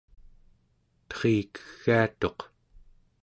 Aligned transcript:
terikegiatuq 1.09 2.39